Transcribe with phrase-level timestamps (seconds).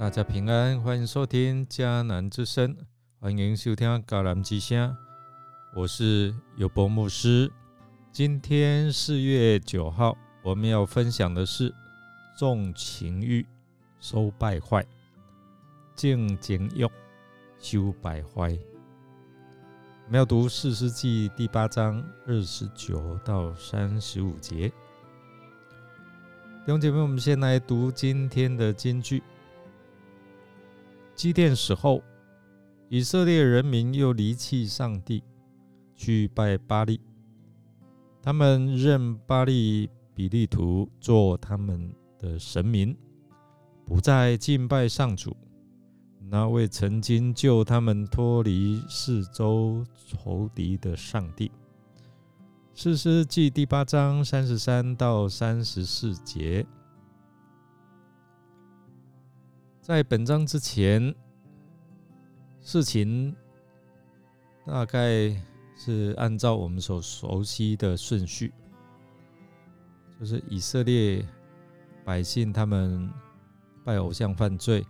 [0.00, 2.74] 大家平安，欢迎收听迦南之声，
[3.20, 4.96] 欢迎收听迦南之声。
[5.76, 7.52] 我是尤博牧师。
[8.10, 11.70] 今天四月九号，我们要分享的是
[12.34, 13.46] 重情欲
[14.00, 14.82] 收败坏，
[15.94, 16.88] 静情欲
[17.58, 18.58] 修败坏。
[20.06, 24.70] 我们要读四世纪第八章二十九到三十五节。
[24.70, 29.22] 弟兄姐妹，我们先来读今天的金句。
[31.20, 32.02] 基甸死后，
[32.88, 35.22] 以色列人民又离弃上帝，
[35.94, 36.98] 去拜巴利。
[38.22, 42.96] 他们认巴利比利图做他们的神明，
[43.84, 45.36] 不再敬拜上主。
[46.30, 51.52] 那位曾经救他们脱离四周仇敌的上帝。
[52.72, 56.66] 四世纪第八章三十三到三十四节，
[59.90, 61.12] 在本章之前，
[62.60, 63.34] 事情
[64.64, 65.36] 大概
[65.74, 68.54] 是按照我们所熟悉的顺序，
[70.16, 71.26] 就是以色列
[72.04, 73.10] 百姓他们
[73.84, 74.86] 拜偶像犯罪，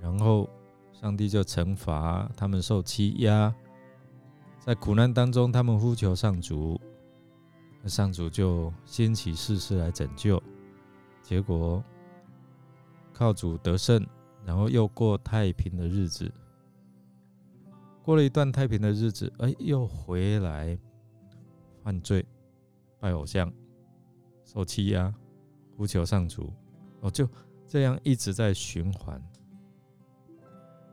[0.00, 0.48] 然后。
[0.92, 3.52] 上帝就惩罚他们受欺压，
[4.58, 6.78] 在苦难当中，他们呼求上主，
[7.86, 10.40] 上主就兴起事事来拯救。
[11.22, 11.82] 结果
[13.14, 14.06] 靠主得胜，
[14.44, 16.30] 然后又过太平的日子。
[18.02, 20.76] 过了一段太平的日子，哎，又回来
[21.84, 22.24] 犯罪、
[22.98, 23.52] 拜偶像、
[24.44, 25.14] 受欺压、
[25.76, 26.52] 呼求上主，
[27.00, 27.28] 哦，就
[27.68, 29.22] 这样一直在循环。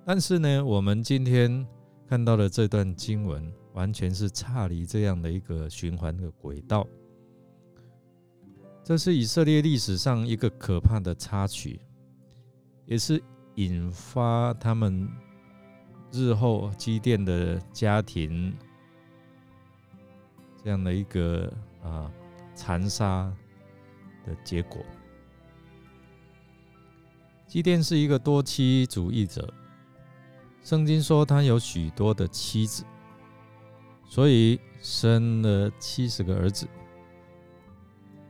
[0.05, 1.65] 但是呢，我们今天
[2.07, 6.85] 看到的这段经文，完全是差离这样的一个循环的轨道。
[8.83, 11.79] 这是以色列历史上一个可怕的插曲，
[12.85, 13.21] 也是
[13.57, 15.07] 引发他们
[16.11, 18.55] 日后积淀的家庭
[20.63, 21.51] 这样的一个
[21.83, 22.11] 啊
[22.55, 23.31] 残杀
[24.25, 24.81] 的结果。
[27.47, 29.53] 基甸是一个多妻主义者。
[30.63, 32.83] 圣经说他有许多的妻子，
[34.05, 36.67] 所以生了七十个儿子。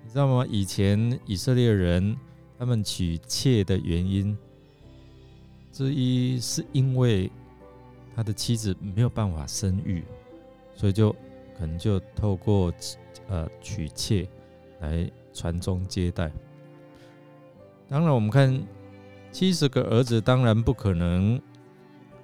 [0.03, 0.45] 你知道吗？
[0.47, 2.15] 以前以色列人
[2.59, 4.37] 他们娶妾的原因
[5.71, 7.31] 之一，是因为
[8.15, 10.03] 他的妻子没有办法生育，
[10.73, 11.11] 所以就
[11.57, 12.73] 可能就透过
[13.27, 14.27] 呃娶妾
[14.81, 16.31] 来传宗接代。
[17.87, 18.65] 当然，我们看
[19.31, 21.41] 七十个儿子，当然不可能。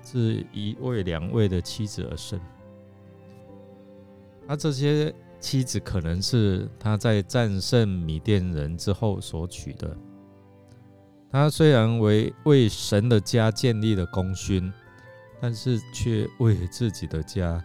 [0.06, 2.38] 是一位、两位的妻子而生。
[4.46, 9.98] 他这些妻子可能是他在战胜米甸人之后所娶的。
[11.34, 14.72] 他虽然为为神的家建立了功勋，
[15.42, 17.60] 但是却为自己的家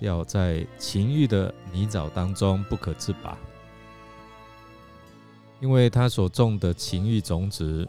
[0.00, 3.38] 掉在情欲的泥沼当中不可自拔。
[5.60, 7.88] 因为他所种的情欲种子，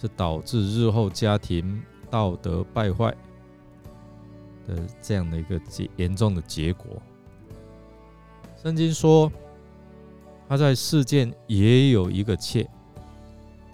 [0.00, 1.80] 是导致日后家庭。
[2.10, 3.10] 道德败坏
[4.68, 7.00] 的这样的一个结严重的结果。
[8.62, 9.32] 圣经说，
[10.46, 12.68] 他在世间也有一个妾，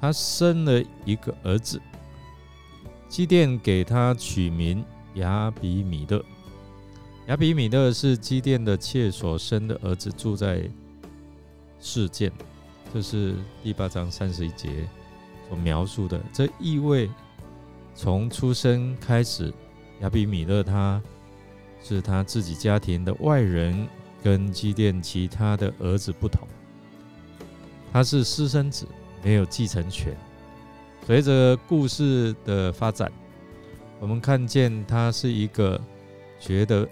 [0.01, 1.81] 他生了一个儿子，
[3.09, 6.25] 基甸给他取名亚比米勒。
[7.27, 10.69] 亚比米勒是基甸的妾所生的儿子，住在
[11.81, 12.33] 世间。
[12.93, 14.89] 这是第八章三十一节
[15.49, 17.11] 所描述的，这意味。
[17.95, 19.53] 从出生开始，
[20.01, 21.03] 亚比米勒他
[21.83, 23.89] 是他自己家庭的外人，
[24.23, 26.47] 跟基甸其他的儿子不同，
[27.93, 28.87] 他是私生子，
[29.23, 30.17] 没有继承权。
[31.07, 33.11] 随着故事的发展，
[34.01, 35.81] 我们看见他是一个
[36.39, 36.89] 觉得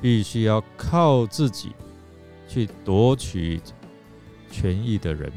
[0.00, 1.72] 必须要靠自己
[2.48, 3.60] 去夺取
[4.50, 5.32] 权益的人，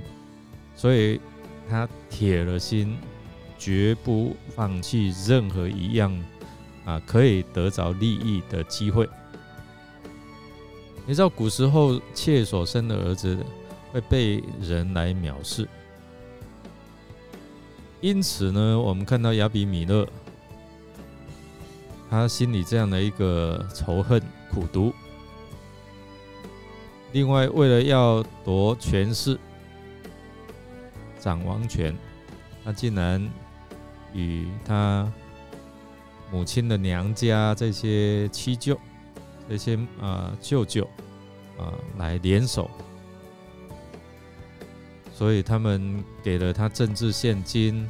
[0.76, 1.20] 所以
[1.70, 2.98] 他铁了心。
[3.64, 6.12] 绝不放弃任何一样
[6.84, 9.08] 啊可以得着利益的机会。
[11.06, 13.38] 你知道古时候妾所生的儿子
[13.92, 15.70] 会被人来藐视，
[18.02, 20.08] 因此呢，我们看到亚比米勒
[22.10, 24.22] 他心里这样的一个仇恨
[24.52, 24.94] 苦毒。
[27.14, 29.40] 另外，为了要夺权势、
[31.20, 31.96] 掌王权，
[32.66, 33.30] 他竟然。
[34.14, 35.10] 与他
[36.30, 38.78] 母亲的娘家这些七舅、
[39.48, 40.84] 这些啊舅舅
[41.58, 42.70] 啊来联手，
[45.22, 47.88] 所以他们给了他政治现金，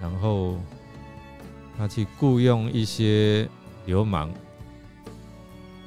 [0.00, 0.58] 然后
[1.76, 3.48] 他去雇佣一些
[3.86, 4.34] 流氓，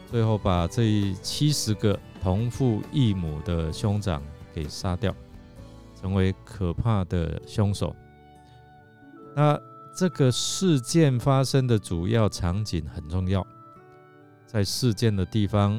[0.09, 4.23] 最后把这七十个同父异母的兄长
[4.53, 5.13] 给杀掉，
[5.93, 7.93] 成为可怕的凶手。
[9.35, 9.59] 那
[9.93, 13.45] 这个事件发生的主要场景很重要，
[14.47, 15.77] 在事件的地方，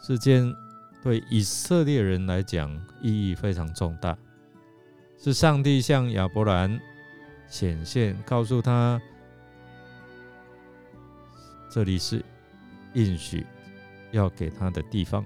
[0.00, 0.50] 事件
[1.04, 4.16] 对以色列人来讲意义非常重大，
[5.18, 6.80] 是上帝向亚伯兰
[7.46, 8.98] 显现，告诉他
[11.70, 12.24] 这里是
[12.94, 13.46] 应许
[14.12, 15.22] 要给他的地方。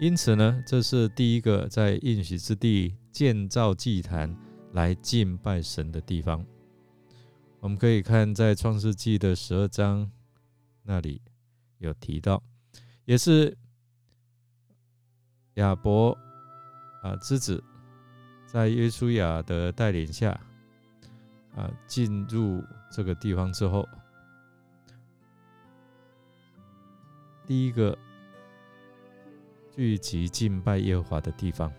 [0.00, 4.36] 因此呢，这是第一个在应许之地建造祭坛
[4.72, 6.44] 来敬拜神的地方。
[7.60, 10.10] 我们可以看在创世纪的十二章
[10.82, 11.22] 那里
[11.78, 12.42] 有提到，
[13.04, 13.56] 也是
[15.54, 16.16] 亚伯
[17.02, 17.62] 啊之子
[18.46, 20.38] 在约书亚的带领下
[21.56, 23.88] 啊进入这个地方之后，
[27.46, 27.96] 第一个
[29.74, 31.72] 聚集敬拜耶和华的地方。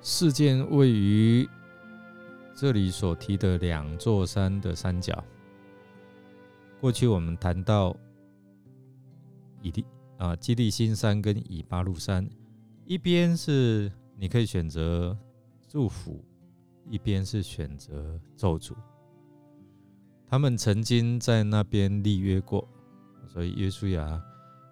[0.00, 1.48] 事件位于
[2.54, 5.22] 这里所提的两座山的山脚。
[6.80, 7.94] 过去我们谈到
[9.62, 9.84] 以利
[10.16, 12.28] 啊基利新山跟以巴路山，
[12.84, 15.16] 一边是你可以选择
[15.66, 16.24] 祝福，
[16.88, 18.74] 一边是选择咒诅。
[20.26, 22.68] 他们曾经在那边立约过，
[23.26, 24.22] 所以约书亚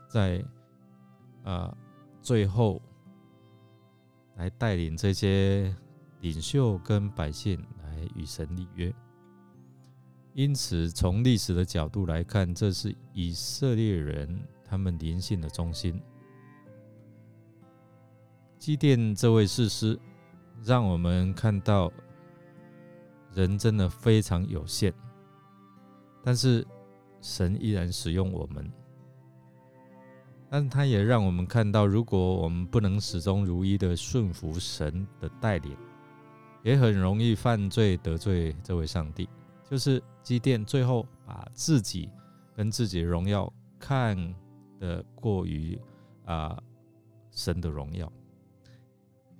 [0.08, 0.44] 在
[1.42, 1.76] 啊
[2.20, 2.80] 最后。
[4.38, 5.74] 来带领这些
[6.20, 8.94] 领袖跟百姓来与神立约，
[10.34, 14.38] 因此从历史的角度来看，这是以色列人
[14.68, 16.00] 他们灵性的中心。
[18.58, 19.98] 祭奠这位士师，
[20.64, 21.92] 让我们看到
[23.32, 24.92] 人真的非常有限，
[26.24, 26.66] 但是
[27.20, 28.68] 神依然使用我们。
[30.48, 35.76] 但他也让我们看到，如果我们不能始终如一的顺服神的带领，
[36.62, 39.28] 也很容易犯罪得罪这位上帝。
[39.68, 42.08] 就是基甸最后把自己
[42.54, 44.16] 跟自己的荣耀看
[44.78, 45.78] 的过于
[46.24, 46.60] 啊
[47.30, 48.10] 神的荣耀，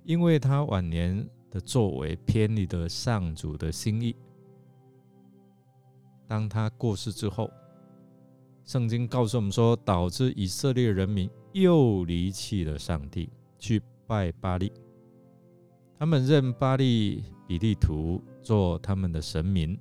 [0.03, 4.15] 因为他晚年的作为偏离了上主的心意。
[6.27, 7.49] 当他过世之后。
[8.65, 14.73] 圣经告诉我们说，导致以色列人民又离弃了上帝，去拜巴利。
[15.97, 19.79] 他们认巴利比利图做他们的神明。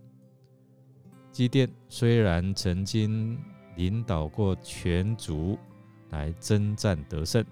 [1.32, 3.36] 基甸虽然曾经
[3.76, 5.58] 领导过全族
[6.10, 7.44] 来征战得胜，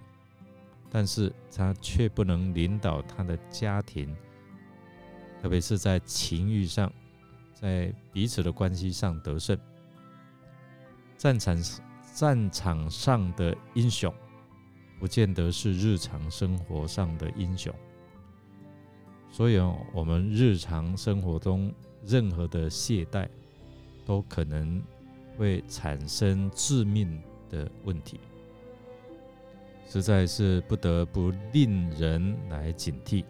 [0.90, 4.14] 但是他却不能领导他的家庭，
[5.40, 6.92] 特别是在情欲上，
[7.52, 9.58] 在彼此的关系上得胜。
[11.16, 11.62] 战场
[12.14, 14.12] 战场上的英雄，
[14.98, 17.74] 不见得是日常生活上的英雄。
[19.30, 19.58] 所以，
[19.92, 21.72] 我们日常生活中
[22.04, 23.28] 任何的懈怠，
[24.04, 24.80] 都可能
[25.36, 28.20] 会产生致命的问题，
[29.88, 33.24] 实在是不得不令人来警惕。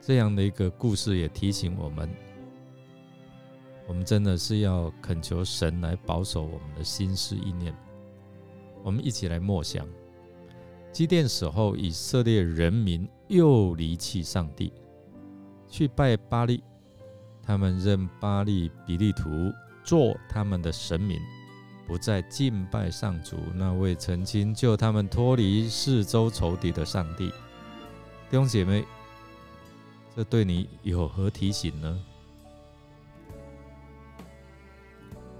[0.00, 2.08] 这样的一个故事也提醒我们。
[3.86, 7.74] 我们真的是要恳求神来保守我们的心思意念。
[8.82, 9.86] 我们一起来默想：
[10.92, 14.72] 基甸死后，以色列人民又离弃上帝，
[15.68, 16.62] 去拜巴利。
[17.42, 21.20] 他们认巴利比利图做他们的神明，
[21.86, 27.28] 不再敬拜上主那位曾经救他们脱离四周仇敌的上帝。
[28.28, 28.84] 弟兄姐妹，
[30.14, 32.00] 这对你有何提醒呢？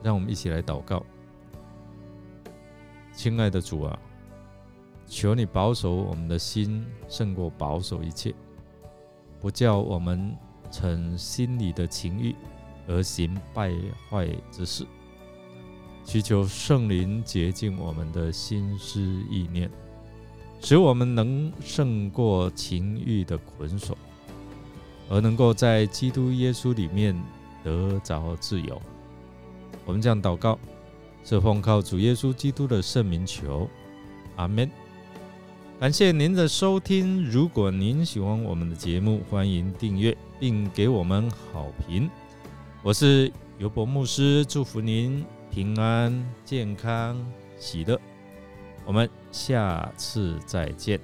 [0.02, 1.04] 让我们一起来祷告，
[3.12, 3.98] 亲爱的主啊，
[5.06, 8.34] 求你保守我们的心胜过保守一切，
[9.38, 10.34] 不叫我们
[10.70, 12.34] 逞心里的情欲
[12.86, 13.72] 而行败
[14.08, 14.86] 坏之事。
[16.04, 19.00] 祈求圣灵洁净我们的心思
[19.30, 19.70] 意念，
[20.60, 23.96] 使我们能胜过情欲的捆锁，
[25.08, 27.14] 而能够在基督耶稣里面
[27.62, 28.80] 得着自由。
[29.84, 30.58] 我们这样祷告，
[31.24, 33.68] 是奉靠主耶稣基督的圣名求，
[34.36, 34.68] 阿门。
[35.78, 42.10] 感谢您的收听，如果您喜欢我们的节目，欢迎订阅并给我们好评。
[42.82, 47.22] 我是尤博牧师，祝福您平安、健康、
[47.58, 48.00] 喜乐。
[48.86, 50.98] 我们下次再见。